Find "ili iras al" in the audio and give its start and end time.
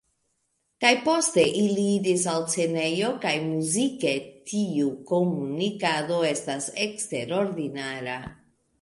1.59-2.47